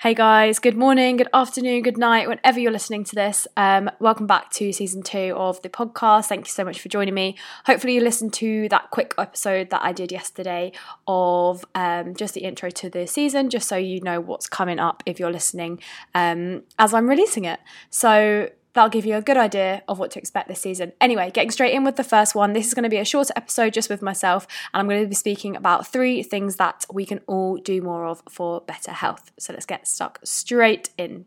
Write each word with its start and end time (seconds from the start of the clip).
Hey 0.00 0.14
guys, 0.14 0.60
good 0.60 0.76
morning, 0.76 1.16
good 1.16 1.28
afternoon, 1.34 1.82
good 1.82 1.98
night, 1.98 2.28
whenever 2.28 2.60
you're 2.60 2.70
listening 2.70 3.02
to 3.02 3.16
this. 3.16 3.48
Um, 3.56 3.90
welcome 3.98 4.28
back 4.28 4.48
to 4.52 4.70
season 4.70 5.02
two 5.02 5.34
of 5.36 5.60
the 5.62 5.68
podcast. 5.68 6.26
Thank 6.26 6.46
you 6.46 6.52
so 6.52 6.62
much 6.62 6.80
for 6.80 6.88
joining 6.88 7.14
me. 7.14 7.36
Hopefully, 7.66 7.94
you 7.94 8.00
listened 8.00 8.32
to 8.34 8.68
that 8.68 8.92
quick 8.92 9.12
episode 9.18 9.70
that 9.70 9.82
I 9.82 9.90
did 9.90 10.12
yesterday 10.12 10.70
of 11.08 11.64
um, 11.74 12.14
just 12.14 12.34
the 12.34 12.42
intro 12.42 12.70
to 12.70 12.88
the 12.88 13.08
season, 13.08 13.50
just 13.50 13.68
so 13.68 13.74
you 13.74 14.00
know 14.00 14.20
what's 14.20 14.48
coming 14.48 14.78
up 14.78 15.02
if 15.04 15.18
you're 15.18 15.32
listening 15.32 15.80
um, 16.14 16.62
as 16.78 16.94
I'm 16.94 17.08
releasing 17.08 17.44
it. 17.44 17.58
So, 17.90 18.50
that'll 18.72 18.90
give 18.90 19.06
you 19.06 19.16
a 19.16 19.22
good 19.22 19.36
idea 19.36 19.82
of 19.88 19.98
what 19.98 20.10
to 20.12 20.18
expect 20.18 20.48
this 20.48 20.60
season. 20.60 20.92
Anyway, 21.00 21.30
getting 21.30 21.50
straight 21.50 21.74
in 21.74 21.84
with 21.84 21.96
the 21.96 22.04
first 22.04 22.34
one. 22.34 22.52
This 22.52 22.66
is 22.66 22.74
going 22.74 22.84
to 22.84 22.88
be 22.88 22.98
a 22.98 23.04
shorter 23.04 23.32
episode 23.36 23.72
just 23.72 23.90
with 23.90 24.02
myself, 24.02 24.46
and 24.72 24.80
I'm 24.80 24.88
going 24.88 25.02
to 25.02 25.08
be 25.08 25.14
speaking 25.14 25.56
about 25.56 25.86
three 25.86 26.22
things 26.22 26.56
that 26.56 26.84
we 26.92 27.04
can 27.06 27.20
all 27.26 27.56
do 27.56 27.82
more 27.82 28.06
of 28.06 28.22
for 28.28 28.60
better 28.60 28.92
health. 28.92 29.32
So 29.38 29.52
let's 29.52 29.66
get 29.66 29.88
stuck 29.88 30.20
straight 30.24 30.90
in. 30.98 31.26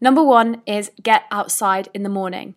Number 0.00 0.22
one 0.22 0.62
is 0.66 0.90
get 1.02 1.24
outside 1.30 1.88
in 1.94 2.02
the 2.02 2.08
morning. 2.08 2.54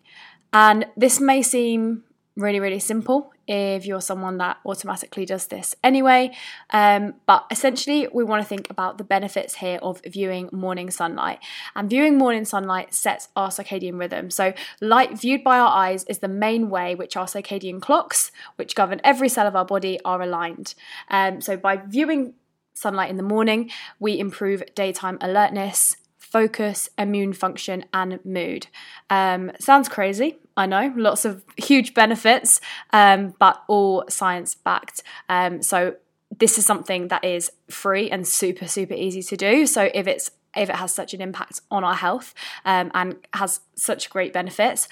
And 0.52 0.86
this 0.96 1.18
may 1.18 1.42
seem 1.42 2.04
really, 2.36 2.60
really 2.60 2.78
simple 2.78 3.31
if 3.46 3.86
you're 3.86 4.00
someone 4.00 4.38
that 4.38 4.58
automatically 4.64 5.24
does 5.24 5.46
this 5.48 5.74
anyway. 5.82 6.30
Um, 6.70 7.14
but 7.26 7.46
essentially, 7.50 8.08
we 8.12 8.24
want 8.24 8.42
to 8.42 8.48
think 8.48 8.70
about 8.70 8.98
the 8.98 9.04
benefits 9.04 9.56
here 9.56 9.78
of 9.82 10.00
viewing 10.06 10.48
morning 10.52 10.90
sunlight. 10.90 11.38
And 11.74 11.90
viewing 11.90 12.18
morning 12.18 12.44
sunlight 12.44 12.94
sets 12.94 13.28
our 13.36 13.48
circadian 13.48 13.98
rhythm. 13.98 14.30
So, 14.30 14.52
light 14.80 15.18
viewed 15.18 15.42
by 15.44 15.58
our 15.58 15.70
eyes 15.70 16.04
is 16.04 16.18
the 16.18 16.28
main 16.28 16.70
way 16.70 16.94
which 16.94 17.16
our 17.16 17.26
circadian 17.26 17.80
clocks, 17.80 18.30
which 18.56 18.74
govern 18.74 19.00
every 19.04 19.28
cell 19.28 19.46
of 19.46 19.56
our 19.56 19.64
body, 19.64 19.98
are 20.04 20.22
aligned. 20.22 20.74
Um, 21.08 21.40
so, 21.40 21.56
by 21.56 21.76
viewing 21.76 22.34
sunlight 22.74 23.10
in 23.10 23.16
the 23.16 23.22
morning, 23.22 23.70
we 23.98 24.18
improve 24.18 24.62
daytime 24.74 25.18
alertness, 25.20 25.96
focus, 26.32 26.88
immune 26.96 27.34
function, 27.34 27.84
and 27.92 28.18
mood. 28.24 28.66
Um, 29.10 29.52
sounds 29.60 29.88
crazy, 29.88 30.38
I 30.56 30.64
know, 30.64 30.92
lots 30.96 31.26
of 31.26 31.44
huge 31.58 31.92
benefits, 31.92 32.60
um, 32.92 33.34
but 33.38 33.62
all 33.68 34.04
science 34.08 34.54
backed. 34.54 35.02
Um, 35.28 35.62
so 35.62 35.96
this 36.38 36.56
is 36.56 36.64
something 36.64 37.08
that 37.08 37.22
is 37.22 37.52
free 37.68 38.10
and 38.10 38.26
super, 38.26 38.66
super 38.66 38.94
easy 38.94 39.22
to 39.22 39.36
do. 39.36 39.66
So 39.66 39.90
if 39.92 40.06
it's 40.06 40.30
if 40.54 40.68
it 40.68 40.76
has 40.76 40.92
such 40.92 41.14
an 41.14 41.22
impact 41.22 41.62
on 41.70 41.82
our 41.82 41.94
health 41.94 42.34
um, 42.66 42.90
and 42.94 43.16
has 43.32 43.60
such 43.74 44.10
great 44.10 44.32
benefits, 44.32 44.88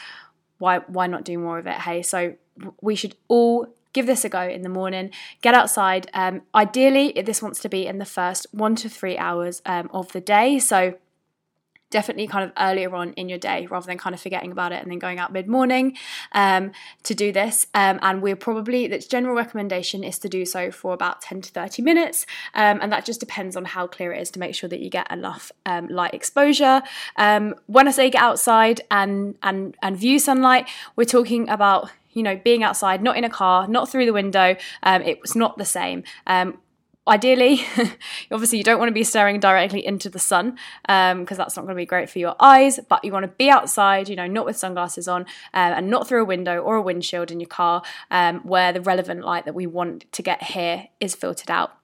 why 0.58 0.80
why 0.88 1.06
not 1.06 1.24
do 1.24 1.38
more 1.38 1.58
of 1.58 1.66
it? 1.66 1.74
Hey, 1.74 2.02
so 2.02 2.34
we 2.82 2.94
should 2.94 3.16
all 3.28 3.66
give 3.92 4.06
this 4.06 4.24
a 4.24 4.28
go 4.28 4.42
in 4.42 4.62
the 4.62 4.68
morning 4.68 5.10
get 5.42 5.52
outside 5.52 6.08
um, 6.14 6.42
ideally 6.54 7.12
this 7.26 7.42
wants 7.42 7.58
to 7.58 7.68
be 7.68 7.86
in 7.86 7.98
the 7.98 8.04
first 8.04 8.46
one 8.52 8.76
to 8.76 8.88
three 8.88 9.18
hours 9.18 9.60
um, 9.66 9.90
of 9.92 10.12
the 10.12 10.20
day 10.20 10.60
so 10.60 10.94
definitely 11.90 12.26
kind 12.26 12.44
of 12.44 12.52
earlier 12.58 12.94
on 12.94 13.12
in 13.14 13.28
your 13.28 13.38
day 13.38 13.66
rather 13.66 13.86
than 13.86 13.98
kind 13.98 14.14
of 14.14 14.20
forgetting 14.20 14.52
about 14.52 14.72
it 14.72 14.82
and 14.82 14.90
then 14.90 14.98
going 14.98 15.18
out 15.18 15.32
mid 15.32 15.48
morning 15.48 15.96
um, 16.32 16.72
to 17.02 17.14
do 17.14 17.32
this. 17.32 17.66
Um, 17.74 17.98
and 18.02 18.22
we're 18.22 18.36
probably, 18.36 18.86
the 18.86 18.98
general 18.98 19.34
recommendation 19.34 20.04
is 20.04 20.18
to 20.20 20.28
do 20.28 20.44
so 20.44 20.70
for 20.70 20.94
about 20.94 21.20
10 21.22 21.42
to 21.42 21.50
30 21.50 21.82
minutes. 21.82 22.26
Um, 22.54 22.78
and 22.80 22.92
that 22.92 23.04
just 23.04 23.20
depends 23.20 23.56
on 23.56 23.64
how 23.64 23.86
clear 23.86 24.12
it 24.12 24.20
is 24.20 24.30
to 24.32 24.38
make 24.38 24.54
sure 24.54 24.68
that 24.68 24.80
you 24.80 24.88
get 24.88 25.10
enough 25.10 25.52
um, 25.66 25.88
light 25.88 26.14
exposure. 26.14 26.82
Um, 27.16 27.54
when 27.66 27.88
I 27.88 27.90
say 27.90 28.10
get 28.10 28.22
outside 28.22 28.80
and, 28.90 29.36
and, 29.42 29.76
and 29.82 29.96
view 29.96 30.18
sunlight, 30.18 30.68
we're 30.96 31.04
talking 31.04 31.48
about 31.48 31.90
you 32.12 32.24
know, 32.24 32.36
being 32.42 32.64
outside, 32.64 33.02
not 33.02 33.16
in 33.16 33.22
a 33.22 33.30
car, 33.30 33.68
not 33.68 33.88
through 33.88 34.04
the 34.04 34.12
window. 34.12 34.56
Um, 34.82 35.02
it 35.02 35.20
was 35.20 35.36
not 35.36 35.58
the 35.58 35.64
same. 35.64 36.02
Um, 36.26 36.58
ideally, 37.08 37.62
obviously, 38.30 38.58
you 38.58 38.64
don't 38.64 38.78
want 38.78 38.88
to 38.88 38.94
be 38.94 39.04
staring 39.04 39.40
directly 39.40 39.84
into 39.84 40.08
the 40.08 40.18
sun 40.18 40.58
because 40.82 41.12
um, 41.12 41.24
that's 41.24 41.56
not 41.56 41.62
going 41.62 41.74
to 41.74 41.80
be 41.80 41.86
great 41.86 42.10
for 42.10 42.18
your 42.18 42.36
eyes. 42.40 42.80
But 42.88 43.04
you 43.04 43.12
want 43.12 43.24
to 43.24 43.32
be 43.32 43.50
outside, 43.50 44.08
you 44.08 44.16
know, 44.16 44.26
not 44.26 44.46
with 44.46 44.56
sunglasses 44.56 45.08
on 45.08 45.22
uh, 45.54 45.74
and 45.76 45.90
not 45.90 46.08
through 46.08 46.22
a 46.22 46.26
window 46.26 46.58
or 46.58 46.76
a 46.76 46.82
windshield 46.82 47.30
in 47.30 47.40
your 47.40 47.48
car 47.48 47.82
um, 48.10 48.40
where 48.40 48.72
the 48.72 48.80
relevant 48.80 49.24
light 49.24 49.44
that 49.44 49.54
we 49.54 49.66
want 49.66 50.10
to 50.12 50.22
get 50.22 50.42
here 50.42 50.88
is 51.00 51.14
filtered 51.14 51.50
out. 51.50 51.79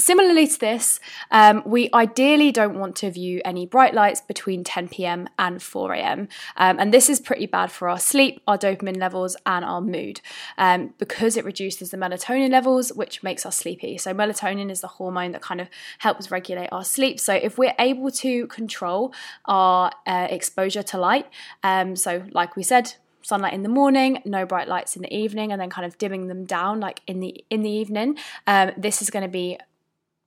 Similarly 0.00 0.46
to 0.46 0.60
this, 0.60 1.00
um, 1.32 1.60
we 1.66 1.90
ideally 1.92 2.52
don't 2.52 2.78
want 2.78 2.94
to 2.96 3.10
view 3.10 3.40
any 3.44 3.66
bright 3.66 3.94
lights 3.94 4.20
between 4.20 4.62
10 4.62 4.88
pm 4.88 5.28
and 5.40 5.60
4 5.60 5.92
am. 5.92 6.28
Um, 6.56 6.78
and 6.78 6.94
this 6.94 7.10
is 7.10 7.18
pretty 7.18 7.46
bad 7.46 7.72
for 7.72 7.88
our 7.88 7.98
sleep, 7.98 8.40
our 8.46 8.56
dopamine 8.56 8.98
levels, 8.98 9.36
and 9.44 9.64
our 9.64 9.80
mood 9.80 10.20
um, 10.56 10.94
because 10.98 11.36
it 11.36 11.44
reduces 11.44 11.90
the 11.90 11.96
melatonin 11.96 12.52
levels, 12.52 12.90
which 12.92 13.24
makes 13.24 13.44
us 13.44 13.56
sleepy. 13.56 13.98
So, 13.98 14.14
melatonin 14.14 14.70
is 14.70 14.82
the 14.82 14.86
hormone 14.86 15.32
that 15.32 15.42
kind 15.42 15.60
of 15.60 15.68
helps 15.98 16.30
regulate 16.30 16.68
our 16.70 16.84
sleep. 16.84 17.18
So, 17.18 17.34
if 17.34 17.58
we're 17.58 17.74
able 17.80 18.12
to 18.12 18.46
control 18.46 19.12
our 19.46 19.90
uh, 20.06 20.28
exposure 20.30 20.84
to 20.84 20.98
light, 20.98 21.26
um, 21.64 21.96
so 21.96 22.24
like 22.30 22.54
we 22.54 22.62
said, 22.62 22.94
sunlight 23.22 23.52
in 23.52 23.62
the 23.62 23.68
morning, 23.68 24.22
no 24.24 24.46
bright 24.46 24.68
lights 24.68 24.96
in 24.96 25.02
the 25.02 25.14
evening, 25.14 25.52
and 25.52 25.60
then 25.60 25.70
kind 25.70 25.84
of 25.86 25.98
dimming 25.98 26.28
them 26.28 26.44
down 26.44 26.80
like 26.80 27.02
in 27.06 27.20
the 27.20 27.44
in 27.50 27.62
the 27.62 27.70
evening. 27.70 28.16
Um, 28.46 28.72
this 28.76 29.02
is 29.02 29.10
going 29.10 29.24
to 29.24 29.28
be 29.28 29.58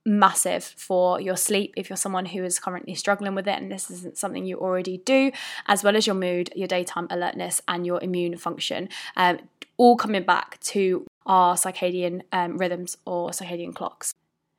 massive 0.04 0.64
for 0.64 1.20
your 1.20 1.36
sleep 1.36 1.74
if 1.76 1.88
you're 1.88 1.96
someone 1.96 2.26
who 2.26 2.44
is 2.44 2.58
currently 2.58 2.94
struggling 2.94 3.34
with 3.34 3.46
it 3.46 3.60
and 3.60 3.70
this 3.70 3.90
isn't 3.90 4.16
something 4.16 4.44
you 4.44 4.58
already 4.58 4.98
do, 4.98 5.30
as 5.66 5.84
well 5.84 5.96
as 5.96 6.06
your 6.06 6.16
mood, 6.16 6.52
your 6.56 6.68
daytime 6.68 7.06
alertness, 7.10 7.60
and 7.68 7.86
your 7.86 8.02
immune 8.02 8.36
function. 8.36 8.88
Um, 9.16 9.38
all 9.76 9.96
coming 9.96 10.22
back 10.22 10.60
to 10.60 11.06
our 11.26 11.54
circadian 11.54 12.22
um, 12.32 12.58
rhythms 12.58 12.96
or 13.04 13.30
circadian 13.30 13.74
clocks. 13.74 14.12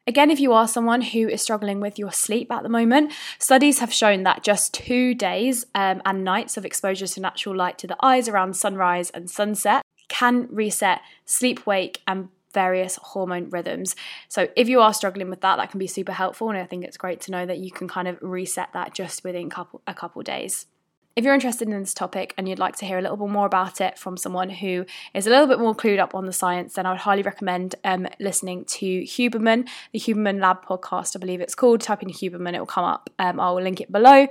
Again, 0.06 0.30
if 0.30 0.40
you 0.40 0.52
are 0.52 0.68
someone 0.68 1.02
who 1.02 1.30
is 1.30 1.42
struggling 1.42 1.80
with 1.80 1.98
your 1.98 2.12
sleep 2.12 2.52
at 2.52 2.64
the 2.64 2.70
moment, 2.70 3.14
studies 3.40 3.80
have 3.80 3.94
shown 3.94 4.24
that 4.24 4.44
just 4.44 4.74
two 4.74 5.16
days 5.16 5.66
um, 5.76 6.02
and 6.06 6.26
nights 6.26 6.58
of 6.58 6.66
exposure 6.66 7.08
to 7.08 7.22
natural 7.22 7.56
light 7.56 7.78
to 7.78 7.88
the 7.88 7.96
eyes 8.02 8.28
around 8.28 8.56
sunrise 8.56 9.10
and 9.12 9.30
sunset 9.30 9.82
can 10.10 10.48
reset 10.52 11.00
sleep 11.26 11.66
wake 11.66 12.02
and 12.06 12.28
various 12.54 12.98
hormone 13.02 13.50
rhythms. 13.50 13.96
So 14.28 14.48
if 14.56 14.70
you 14.70 14.82
are 14.82 14.94
struggling 14.94 15.30
with 15.30 15.42
that, 15.42 15.58
that 15.58 15.72
can 15.72 15.80
be 15.80 15.88
super 15.88 16.14
helpful, 16.14 16.50
and 16.50 16.58
I 16.58 16.66
think 16.66 16.86
it's 16.86 16.98
great 16.98 17.22
to 17.22 17.32
know 17.32 17.46
that 17.46 17.60
you 17.60 17.72
can 17.72 17.88
kind 17.88 18.08
of 18.08 18.18
reset 18.22 18.70
that 18.74 18.94
just 18.94 19.24
within 19.24 19.50
couple 19.50 19.82
a 19.88 19.94
couple 19.94 20.22
days. 20.22 20.68
If 21.16 21.24
you're 21.24 21.36
interested 21.36 21.68
in 21.68 21.80
this 21.80 21.94
topic 21.94 22.34
and 22.38 22.50
you'd 22.50 22.58
like 22.58 22.76
to 22.78 22.88
hear 22.88 22.98
a 22.98 23.02
little 23.02 23.18
bit 23.18 23.30
more 23.30 23.46
about 23.46 23.80
it 23.80 24.00
from 24.00 24.18
someone 24.18 24.50
who 24.50 24.84
is 25.14 25.28
a 25.28 25.30
little 25.30 25.46
bit 25.46 25.60
more 25.60 25.76
clued 25.76 26.00
up 26.00 26.16
on 26.16 26.26
the 26.26 26.34
science, 26.34 26.74
then 26.74 26.88
I 26.88 26.90
would 26.90 27.02
highly 27.02 27.22
recommend 27.22 27.76
um, 27.84 28.08
listening 28.20 28.66
to 28.66 29.04
Huberman, 29.04 29.68
the 29.92 30.00
Huberman 30.00 30.42
Lab 30.42 30.66
podcast, 30.66 31.16
I 31.16 31.20
believe 31.20 31.40
it's 31.40 31.54
called. 31.54 31.82
Type 31.82 32.02
in 32.02 32.10
Huberman, 32.10 32.56
it 32.56 32.60
will 32.60 32.66
come 32.66 32.86
up. 32.86 33.12
Um, 33.20 33.40
I 33.40 33.52
will 33.52 33.62
link 33.62 33.80
it 33.80 33.92
below. 33.92 34.28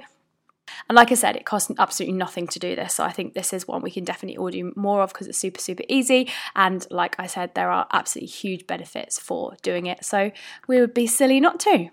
And 0.88 0.96
like 0.96 1.10
I 1.10 1.14
said, 1.14 1.36
it 1.36 1.44
costs 1.44 1.70
absolutely 1.78 2.16
nothing 2.16 2.46
to 2.48 2.58
do 2.58 2.76
this. 2.76 2.94
So 2.94 3.04
I 3.04 3.12
think 3.12 3.34
this 3.34 3.52
is 3.52 3.66
one 3.66 3.82
we 3.82 3.90
can 3.90 4.04
definitely 4.04 4.36
all 4.36 4.50
do 4.50 4.72
more 4.76 5.02
of 5.02 5.12
because 5.12 5.26
it's 5.26 5.38
super, 5.38 5.60
super 5.60 5.84
easy. 5.88 6.30
And 6.54 6.86
like 6.90 7.16
I 7.18 7.26
said, 7.26 7.54
there 7.54 7.70
are 7.70 7.86
absolutely 7.92 8.28
huge 8.28 8.66
benefits 8.66 9.18
for 9.18 9.56
doing 9.62 9.86
it. 9.86 10.04
So 10.04 10.30
we 10.68 10.80
would 10.80 10.94
be 10.94 11.06
silly 11.06 11.40
not 11.40 11.60
to. 11.60 11.90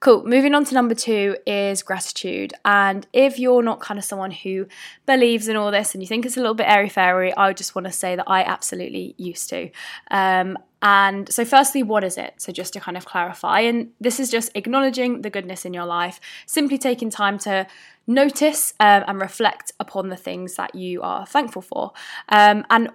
Cool. 0.00 0.24
Moving 0.24 0.54
on 0.54 0.64
to 0.64 0.74
number 0.74 0.94
two 0.94 1.36
is 1.46 1.82
gratitude. 1.82 2.54
And 2.64 3.06
if 3.12 3.38
you're 3.38 3.62
not 3.62 3.80
kind 3.80 3.98
of 3.98 4.04
someone 4.04 4.30
who 4.30 4.66
believes 5.06 5.48
in 5.48 5.56
all 5.56 5.70
this 5.70 5.94
and 5.94 6.02
you 6.02 6.08
think 6.08 6.26
it's 6.26 6.36
a 6.36 6.40
little 6.40 6.54
bit 6.54 6.68
airy 6.68 6.88
fairy, 6.88 7.34
I 7.36 7.52
just 7.52 7.74
want 7.74 7.86
to 7.86 7.92
say 7.92 8.16
that 8.16 8.24
I 8.26 8.42
absolutely 8.42 9.14
used 9.16 9.48
to. 9.50 9.70
Um, 10.10 10.58
and 10.82 11.32
so, 11.32 11.44
firstly, 11.44 11.84
what 11.84 12.02
is 12.02 12.18
it? 12.18 12.34
So, 12.38 12.50
just 12.50 12.72
to 12.72 12.80
kind 12.80 12.96
of 12.96 13.04
clarify, 13.04 13.60
and 13.60 13.90
this 14.00 14.18
is 14.18 14.30
just 14.30 14.50
acknowledging 14.56 15.22
the 15.22 15.30
goodness 15.30 15.64
in 15.64 15.72
your 15.72 15.86
life, 15.86 16.20
simply 16.44 16.76
taking 16.76 17.08
time 17.08 17.38
to 17.40 17.68
notice 18.08 18.74
um, 18.80 19.04
and 19.06 19.20
reflect 19.20 19.72
upon 19.78 20.08
the 20.08 20.16
things 20.16 20.56
that 20.56 20.74
you 20.74 21.00
are 21.02 21.24
thankful 21.24 21.62
for. 21.62 21.92
Um, 22.28 22.64
and 22.68 22.90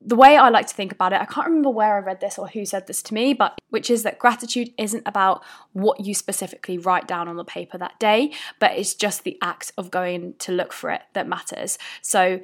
the 0.00 0.14
way 0.14 0.36
I 0.36 0.48
like 0.48 0.68
to 0.68 0.74
think 0.74 0.92
about 0.92 1.12
it, 1.12 1.20
I 1.20 1.24
can't 1.24 1.48
remember 1.48 1.70
where 1.70 1.96
I 1.96 1.98
read 1.98 2.20
this 2.20 2.38
or 2.38 2.46
who 2.46 2.64
said 2.64 2.86
this 2.86 3.02
to 3.04 3.14
me, 3.14 3.34
but 3.34 3.58
which 3.70 3.90
is 3.90 4.04
that 4.04 4.18
gratitude 4.18 4.72
isn't 4.78 5.02
about 5.06 5.42
what 5.72 6.04
you 6.04 6.14
specifically 6.14 6.78
write 6.78 7.08
down 7.08 7.26
on 7.26 7.36
the 7.36 7.44
paper 7.44 7.78
that 7.78 7.98
day, 7.98 8.32
but 8.60 8.72
it's 8.72 8.94
just 8.94 9.24
the 9.24 9.36
act 9.42 9.72
of 9.76 9.90
going 9.90 10.34
to 10.38 10.52
look 10.52 10.72
for 10.72 10.90
it 10.90 11.02
that 11.14 11.26
matters. 11.26 11.78
So 12.00 12.40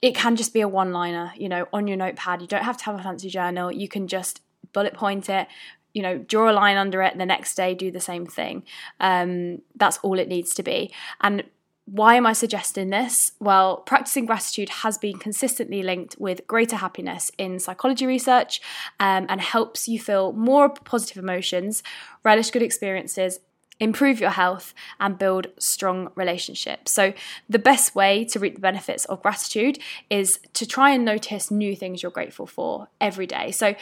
it 0.00 0.14
can 0.14 0.36
just 0.36 0.54
be 0.54 0.62
a 0.62 0.68
one 0.68 0.92
liner, 0.92 1.32
you 1.36 1.48
know, 1.48 1.66
on 1.72 1.88
your 1.88 1.98
notepad. 1.98 2.40
You 2.40 2.48
don't 2.48 2.64
have 2.64 2.78
to 2.78 2.84
have 2.84 2.98
a 2.98 3.02
fancy 3.02 3.28
journal. 3.28 3.70
You 3.70 3.88
can 3.88 4.08
just 4.08 4.40
bullet 4.72 4.94
point 4.94 5.28
it, 5.28 5.46
you 5.92 6.02
know, 6.02 6.18
draw 6.18 6.50
a 6.50 6.52
line 6.52 6.76
under 6.76 7.02
it, 7.02 7.12
and 7.12 7.20
the 7.20 7.26
next 7.26 7.54
day 7.54 7.74
do 7.74 7.90
the 7.90 8.00
same 8.00 8.26
thing. 8.26 8.62
Um, 9.00 9.60
that's 9.76 9.98
all 9.98 10.18
it 10.18 10.28
needs 10.28 10.54
to 10.54 10.62
be. 10.62 10.92
And 11.20 11.44
why 11.90 12.16
am 12.16 12.26
I 12.26 12.34
suggesting 12.34 12.90
this? 12.90 13.32
Well, 13.40 13.78
practicing 13.78 14.26
gratitude 14.26 14.68
has 14.68 14.98
been 14.98 15.18
consistently 15.18 15.82
linked 15.82 16.16
with 16.18 16.46
greater 16.46 16.76
happiness 16.76 17.30
in 17.38 17.58
psychology 17.58 18.06
research 18.06 18.60
um, 19.00 19.24
and 19.28 19.40
helps 19.40 19.88
you 19.88 19.98
feel 19.98 20.32
more 20.32 20.68
positive 20.68 21.16
emotions, 21.16 21.82
relish 22.24 22.50
good 22.50 22.62
experiences, 22.62 23.40
improve 23.80 24.20
your 24.20 24.30
health, 24.30 24.74
and 25.00 25.18
build 25.18 25.46
strong 25.58 26.10
relationships. 26.14 26.92
So, 26.92 27.14
the 27.48 27.58
best 27.58 27.94
way 27.94 28.24
to 28.26 28.38
reap 28.38 28.56
the 28.56 28.60
benefits 28.60 29.06
of 29.06 29.22
gratitude 29.22 29.78
is 30.10 30.40
to 30.54 30.66
try 30.66 30.90
and 30.90 31.04
notice 31.06 31.50
new 31.50 31.74
things 31.74 32.02
you're 32.02 32.12
grateful 32.12 32.46
for 32.46 32.88
every 33.00 33.26
day. 33.26 33.50
So, 33.50 33.76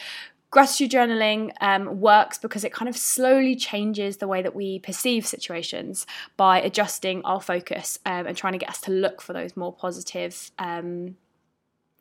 gratitude 0.49 0.91
journaling 0.91 1.51
um, 1.61 1.99
works 1.99 2.37
because 2.37 2.63
it 2.63 2.71
kind 2.71 2.87
of 2.87 2.97
slowly 2.97 3.55
changes 3.55 4.17
the 4.17 4.27
way 4.27 4.41
that 4.41 4.55
we 4.55 4.79
perceive 4.79 5.27
situations 5.27 6.05
by 6.37 6.61
adjusting 6.61 7.21
our 7.23 7.41
focus 7.41 7.99
um, 8.05 8.27
and 8.27 8.37
trying 8.37 8.53
to 8.53 8.59
get 8.59 8.69
us 8.69 8.81
to 8.81 8.91
look 8.91 9.21
for 9.21 9.33
those 9.33 9.57
more 9.57 9.73
positive 9.73 10.51
um, 10.59 11.15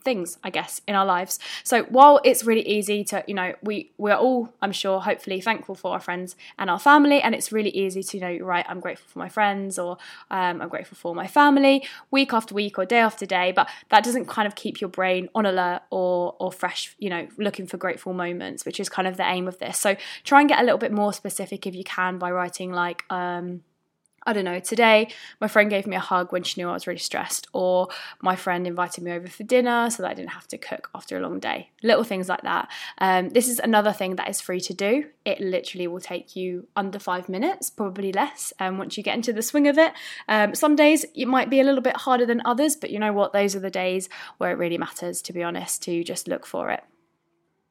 things 0.09 0.39
i 0.43 0.51
guess 0.59 0.81
in 0.89 0.95
our 0.95 1.05
lives. 1.17 1.39
So 1.65 1.77
while 1.97 2.21
it's 2.29 2.43
really 2.51 2.67
easy 2.77 3.05
to 3.11 3.17
you 3.27 3.37
know 3.41 3.51
we 3.69 3.77
we're 3.99 4.21
all 4.27 4.41
i'm 4.63 4.73
sure 4.83 5.01
hopefully 5.01 5.41
thankful 5.41 5.75
for 5.75 5.93
our 5.95 6.01
friends 6.09 6.37
and 6.59 6.71
our 6.71 6.79
family 6.91 7.19
and 7.21 7.35
it's 7.35 7.51
really 7.53 7.75
easy 7.85 8.03
to 8.09 8.17
you 8.17 8.23
know 8.25 8.35
right 8.53 8.65
i'm 8.69 8.81
grateful 8.81 9.09
for 9.13 9.19
my 9.19 9.29
friends 9.29 9.79
or 9.79 9.93
um, 10.31 10.63
i'm 10.63 10.69
grateful 10.69 10.97
for 10.97 11.15
my 11.15 11.27
family 11.27 11.77
week 12.11 12.33
after 12.33 12.55
week 12.55 12.79
or 12.79 12.87
day 12.87 13.03
after 13.11 13.27
day 13.27 13.53
but 13.59 13.69
that 13.91 14.03
doesn't 14.05 14.27
kind 14.27 14.47
of 14.47 14.55
keep 14.55 14.81
your 14.81 14.91
brain 14.99 15.29
on 15.35 15.45
alert 15.45 15.83
or 15.91 16.37
or 16.39 16.53
fresh 16.53 16.95
you 16.99 17.11
know 17.11 17.27
looking 17.39 17.67
for 17.67 17.77
grateful 17.77 18.13
moments 18.13 18.65
which 18.65 18.81
is 18.81 18.89
kind 18.89 19.09
of 19.09 19.17
the 19.17 19.25
aim 19.25 19.49
of 19.49 19.59
this. 19.59 19.79
So 19.79 19.97
try 20.25 20.41
and 20.41 20.49
get 20.49 20.61
a 20.61 20.63
little 20.63 20.79
bit 20.79 20.93
more 20.93 21.13
specific 21.13 21.67
if 21.67 21.75
you 21.75 21.85
can 21.85 22.19
by 22.19 22.31
writing 22.31 22.73
like 22.73 23.05
um 23.11 23.63
I 24.27 24.33
don't 24.33 24.45
know, 24.45 24.59
today 24.59 25.09
my 25.41 25.49
friend 25.49 25.71
gave 25.71 25.87
me 25.87 25.97
a 25.97 26.01
hug 26.01 26.33
when 26.33 26.43
she 26.43 26.61
knew 26.61 26.69
I 26.69 26.73
was 26.73 26.87
really 26.87 26.99
stressed, 26.99 27.47
or 27.53 27.89
my 28.21 28.37
friend 28.37 28.67
invited 28.67 29.05
me 29.05 29.13
over 29.13 29.29
for 29.29 29.45
dinner 29.45 29.89
so 29.91 30.03
that 30.03 30.11
I 30.11 30.15
didn't 30.15 30.31
have 30.31 30.49
to 30.49 30.59
cook 30.59 30.91
after 30.95 31.17
a 31.17 31.21
long 31.21 31.39
day. 31.39 31.71
Little 31.83 32.05
things 32.05 32.29
like 32.29 32.43
that. 32.43 32.69
Um, 32.99 33.29
this 33.29 33.49
is 33.49 33.61
another 33.61 33.93
thing 33.93 34.17
that 34.17 34.29
is 34.29 34.41
free 34.41 34.61
to 34.61 34.75
do. 34.75 35.05
It 35.25 35.41
literally 35.41 35.87
will 35.87 36.01
take 36.01 36.35
you 36.35 36.67
under 36.75 36.99
five 36.99 37.29
minutes, 37.29 37.71
probably 37.71 38.13
less, 38.13 38.53
um, 38.59 38.79
once 38.79 38.97
you 38.97 39.03
get 39.03 39.15
into 39.15 39.33
the 39.33 39.43
swing 39.43 39.69
of 39.69 39.79
it. 39.79 39.93
Um, 40.29 40.55
some 40.55 40.77
days 40.77 41.05
it 41.15 41.27
might 41.27 41.49
be 41.49 41.61
a 41.61 41.65
little 41.65 41.83
bit 41.83 41.97
harder 41.97 42.27
than 42.27 42.43
others, 42.45 42.77
but 42.77 42.91
you 42.91 42.99
know 42.99 43.13
what? 43.13 43.33
Those 43.33 43.55
are 43.55 43.61
the 43.61 43.71
days 43.71 44.09
where 44.39 44.51
it 44.51 44.59
really 44.59 44.79
matters, 44.79 45.23
to 45.23 45.33
be 45.33 45.43
honest, 45.43 45.83
to 45.85 46.03
just 46.03 46.27
look 46.27 46.47
for 46.47 46.71
it. 46.71 46.83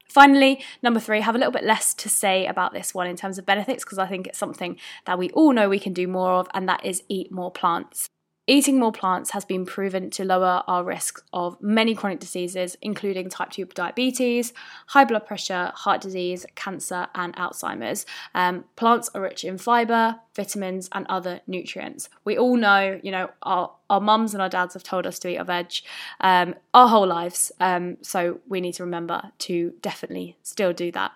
Finally, 0.08 0.64
number 0.82 1.00
three, 1.00 1.22
have 1.22 1.36
a 1.36 1.38
little 1.38 1.52
bit 1.52 1.64
less 1.64 1.94
to 1.94 2.10
say 2.10 2.46
about 2.46 2.74
this 2.74 2.94
one 2.94 3.08
in 3.08 3.16
terms 3.16 3.38
of 3.38 3.46
benefits 3.46 3.84
because 3.84 3.98
I 3.98 4.08
think 4.08 4.28
it's 4.28 4.38
something 4.38 4.78
that 5.06 5.18
we 5.18 5.30
all 5.32 5.52
know 5.52 5.68
we 5.68 5.80
can 5.80 5.94
do 5.94 6.08
more 6.08 6.34
of, 6.34 6.48
and 6.54 6.70
that 6.70 6.86
is 6.86 7.04
eat 7.10 7.32
more 7.32 7.52
plants. 7.52 8.10
Eating 8.48 8.80
more 8.80 8.92
plants 8.92 9.32
has 9.32 9.44
been 9.44 9.66
proven 9.66 10.12
to 10.12 10.24
lower 10.24 10.62
our 10.68 10.84
risk 10.84 11.24
of 11.34 11.60
many 11.62 11.96
chronic 11.96 12.20
diseases, 12.20 12.78
including 12.80 13.28
type 13.28 13.50
2 13.50 13.66
diabetes, 13.66 14.54
high 14.88 15.04
blood 15.04 15.26
pressure, 15.26 15.72
heart 15.74 16.00
disease, 16.00 16.46
cancer, 16.54 17.08
and 17.16 17.36
Alzheimer's. 17.38 18.06
Um, 18.36 18.66
plants 18.76 19.10
are 19.16 19.22
rich 19.22 19.44
in 19.44 19.58
fiber, 19.58 20.20
vitamins, 20.36 20.90
and 20.92 21.08
other 21.10 21.42
nutrients. 21.48 22.08
We 22.24 22.38
all 22.38 22.56
know, 22.56 23.00
you 23.02 23.10
know, 23.10 23.32
our, 23.42 23.72
our 23.90 24.00
mums 24.02 24.36
and 24.36 24.44
our 24.44 24.50
dads 24.50 24.76
have 24.76 24.84
told 24.84 25.08
us 25.08 25.18
to 25.20 25.30
eat 25.30 25.38
our 25.38 25.46
veg 25.46 25.74
um, 26.22 26.54
our 26.74 26.88
whole 26.88 27.08
lives. 27.08 27.52
Um, 27.60 27.98
so 28.04 28.42
we 28.48 28.62
need 28.62 28.74
to 28.74 28.84
remember 28.84 29.32
to 29.40 29.74
definitely 29.82 30.38
still 30.44 30.72
do 30.72 30.92
that. 30.92 31.14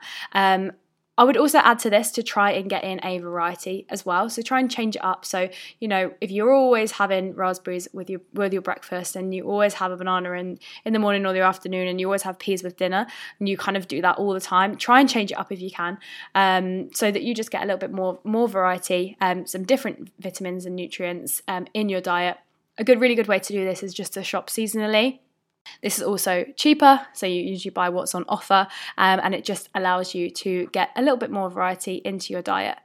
I 1.19 1.25
would 1.25 1.35
also 1.35 1.57
add 1.57 1.79
to 1.79 1.89
this 1.89 2.11
to 2.11 2.23
try 2.23 2.51
and 2.51 2.69
get 2.69 2.85
in 2.85 3.01
a 3.03 3.17
variety 3.19 3.85
as 3.89 4.05
well. 4.05 4.29
So 4.29 4.41
try 4.41 4.61
and 4.61 4.71
change 4.71 4.95
it 4.95 5.03
up. 5.03 5.25
So 5.25 5.49
you 5.79 5.89
know, 5.89 6.13
if 6.21 6.31
you're 6.31 6.53
always 6.53 6.93
having 6.93 7.35
raspberries 7.35 7.89
with 7.91 8.09
your 8.09 8.21
with 8.33 8.53
your 8.53 8.61
breakfast, 8.61 9.17
and 9.17 9.35
you 9.35 9.43
always 9.43 9.73
have 9.75 9.91
a 9.91 9.97
banana 9.97 10.31
in 10.31 10.59
in 10.85 10.93
the 10.93 10.99
morning 10.99 11.25
or 11.25 11.33
the 11.33 11.41
afternoon, 11.41 11.89
and 11.89 11.99
you 11.99 12.07
always 12.07 12.21
have 12.21 12.39
peas 12.39 12.63
with 12.63 12.77
dinner, 12.77 13.05
and 13.37 13.49
you 13.49 13.57
kind 13.57 13.75
of 13.75 13.89
do 13.89 14.01
that 14.01 14.17
all 14.17 14.33
the 14.33 14.39
time. 14.39 14.77
Try 14.77 15.01
and 15.01 15.09
change 15.09 15.31
it 15.31 15.37
up 15.37 15.51
if 15.51 15.59
you 15.59 15.69
can, 15.69 15.97
um, 16.35 16.89
so 16.93 17.11
that 17.11 17.21
you 17.21 17.35
just 17.35 17.51
get 17.51 17.63
a 17.63 17.65
little 17.65 17.77
bit 17.79 17.91
more 17.91 18.19
more 18.23 18.47
variety, 18.47 19.17
um, 19.19 19.45
some 19.45 19.65
different 19.65 20.11
vitamins 20.19 20.65
and 20.65 20.73
nutrients 20.73 21.41
um, 21.49 21.67
in 21.73 21.89
your 21.89 21.99
diet. 21.99 22.37
A 22.77 22.85
good, 22.85 23.01
really 23.01 23.15
good 23.15 23.27
way 23.27 23.39
to 23.39 23.53
do 23.53 23.65
this 23.65 23.83
is 23.83 23.93
just 23.93 24.13
to 24.13 24.23
shop 24.23 24.49
seasonally. 24.49 25.19
This 25.81 25.97
is 25.97 26.03
also 26.03 26.45
cheaper, 26.55 27.05
so 27.13 27.25
you 27.25 27.41
usually 27.41 27.71
buy 27.71 27.89
what's 27.89 28.15
on 28.15 28.25
offer, 28.27 28.67
um, 28.97 29.19
and 29.23 29.33
it 29.33 29.45
just 29.45 29.69
allows 29.75 30.13
you 30.13 30.29
to 30.31 30.67
get 30.71 30.89
a 30.95 31.01
little 31.01 31.17
bit 31.17 31.31
more 31.31 31.49
variety 31.49 32.01
into 32.03 32.33
your 32.33 32.41
diet. 32.41 32.77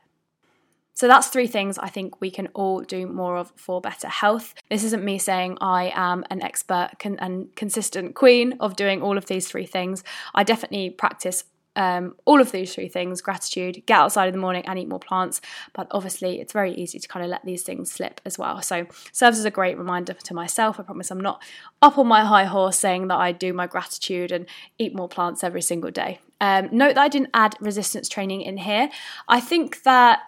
So 0.96 1.08
that's 1.08 1.26
three 1.26 1.48
things 1.48 1.76
I 1.76 1.88
think 1.88 2.20
we 2.20 2.30
can 2.30 2.46
all 2.54 2.80
do 2.80 3.08
more 3.08 3.36
of 3.36 3.52
for 3.56 3.80
better 3.80 4.08
health. 4.08 4.54
This 4.70 4.84
isn't 4.84 5.04
me 5.04 5.18
saying 5.18 5.58
I 5.60 5.92
am 5.92 6.24
an 6.30 6.40
expert 6.40 6.90
and 7.04 7.54
consistent 7.56 8.14
queen 8.14 8.56
of 8.60 8.76
doing 8.76 9.02
all 9.02 9.18
of 9.18 9.26
these 9.26 9.48
three 9.48 9.66
things. 9.66 10.04
I 10.36 10.44
definitely 10.44 10.90
practice 10.90 11.44
um, 11.76 12.14
all 12.24 12.40
of 12.40 12.52
these 12.52 12.74
three 12.74 12.88
things 12.88 13.20
gratitude, 13.20 13.82
get 13.86 13.98
outside 13.98 14.28
in 14.28 14.32
the 14.32 14.40
morning, 14.40 14.64
and 14.66 14.78
eat 14.78 14.88
more 14.88 14.98
plants. 14.98 15.40
But 15.72 15.86
obviously, 15.90 16.40
it's 16.40 16.52
very 16.52 16.72
easy 16.74 16.98
to 16.98 17.08
kind 17.08 17.24
of 17.24 17.30
let 17.30 17.44
these 17.44 17.62
things 17.62 17.90
slip 17.90 18.20
as 18.24 18.38
well. 18.38 18.62
So, 18.62 18.86
serves 19.12 19.38
as 19.38 19.44
a 19.44 19.50
great 19.50 19.76
reminder 19.78 20.14
to 20.14 20.34
myself. 20.34 20.78
I 20.78 20.82
promise 20.82 21.10
I'm 21.10 21.20
not 21.20 21.42
up 21.82 21.98
on 21.98 22.06
my 22.06 22.24
high 22.24 22.44
horse 22.44 22.78
saying 22.78 23.08
that 23.08 23.18
I 23.18 23.32
do 23.32 23.52
my 23.52 23.66
gratitude 23.66 24.32
and 24.32 24.46
eat 24.78 24.94
more 24.94 25.08
plants 25.08 25.42
every 25.44 25.62
single 25.62 25.90
day. 25.90 26.20
Um, 26.40 26.68
note 26.72 26.96
that 26.96 27.02
I 27.02 27.08
didn't 27.08 27.30
add 27.32 27.56
resistance 27.60 28.08
training 28.08 28.42
in 28.42 28.58
here. 28.58 28.90
I 29.28 29.40
think 29.40 29.82
that 29.84 30.20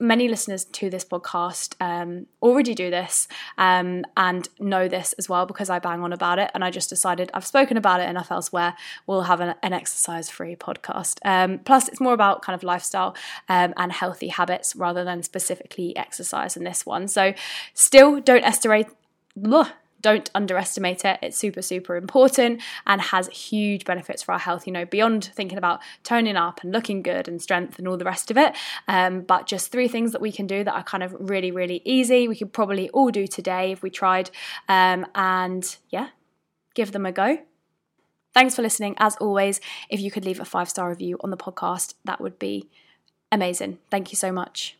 many 0.00 0.28
listeners 0.28 0.64
to 0.64 0.90
this 0.90 1.04
podcast 1.04 1.74
um, 1.80 2.26
already 2.42 2.74
do 2.74 2.90
this 2.90 3.28
um, 3.58 4.04
and 4.16 4.48
know 4.58 4.88
this 4.88 5.12
as 5.14 5.28
well 5.28 5.46
because 5.46 5.70
I 5.70 5.78
bang 5.78 6.00
on 6.02 6.12
about 6.12 6.38
it. 6.38 6.50
And 6.54 6.64
I 6.64 6.70
just 6.70 6.88
decided 6.88 7.30
I've 7.32 7.46
spoken 7.46 7.76
about 7.76 8.00
it 8.00 8.08
enough 8.08 8.30
elsewhere. 8.30 8.74
We'll 9.06 9.22
have 9.22 9.40
an, 9.40 9.54
an 9.62 9.72
exercise 9.72 10.28
free 10.28 10.56
podcast. 10.56 11.18
Um, 11.24 11.60
plus, 11.60 11.88
it's 11.88 12.00
more 12.00 12.12
about 12.12 12.42
kind 12.42 12.54
of 12.54 12.62
lifestyle 12.62 13.14
um, 13.48 13.72
and 13.76 13.92
healthy 13.92 14.28
habits 14.28 14.74
rather 14.74 15.04
than 15.04 15.22
specifically 15.22 15.96
exercise 15.96 16.56
in 16.56 16.64
this 16.64 16.84
one. 16.84 17.08
So, 17.08 17.34
still 17.72 18.20
don't 18.20 18.44
estimate. 18.44 18.88
Ugh, 19.50 19.68
don't 20.04 20.30
underestimate 20.34 21.02
it. 21.06 21.18
It's 21.22 21.38
super, 21.38 21.62
super 21.62 21.96
important 21.96 22.60
and 22.86 23.00
has 23.00 23.26
huge 23.28 23.86
benefits 23.86 24.22
for 24.22 24.32
our 24.32 24.38
health, 24.38 24.66
you 24.66 24.72
know, 24.72 24.84
beyond 24.84 25.24
thinking 25.24 25.56
about 25.56 25.80
toning 26.02 26.36
up 26.36 26.62
and 26.62 26.70
looking 26.72 27.00
good 27.02 27.26
and 27.26 27.40
strength 27.40 27.78
and 27.78 27.88
all 27.88 27.96
the 27.96 28.04
rest 28.04 28.30
of 28.30 28.36
it. 28.36 28.54
Um, 28.86 29.22
but 29.22 29.46
just 29.46 29.72
three 29.72 29.88
things 29.88 30.12
that 30.12 30.20
we 30.20 30.30
can 30.30 30.46
do 30.46 30.62
that 30.62 30.74
are 30.74 30.82
kind 30.82 31.02
of 31.02 31.16
really, 31.18 31.50
really 31.50 31.80
easy. 31.86 32.28
We 32.28 32.36
could 32.36 32.52
probably 32.52 32.90
all 32.90 33.10
do 33.10 33.26
today 33.26 33.72
if 33.72 33.82
we 33.82 33.88
tried. 33.88 34.30
Um, 34.68 35.06
and 35.14 35.74
yeah, 35.88 36.08
give 36.74 36.92
them 36.92 37.06
a 37.06 37.12
go. 37.12 37.38
Thanks 38.34 38.54
for 38.54 38.60
listening. 38.60 38.96
As 38.98 39.16
always, 39.16 39.58
if 39.88 40.00
you 40.00 40.10
could 40.10 40.26
leave 40.26 40.38
a 40.38 40.44
five 40.44 40.68
star 40.68 40.90
review 40.90 41.18
on 41.20 41.30
the 41.30 41.38
podcast, 41.38 41.94
that 42.04 42.20
would 42.20 42.38
be 42.38 42.68
amazing. 43.32 43.78
Thank 43.90 44.12
you 44.12 44.16
so 44.16 44.30
much. 44.30 44.76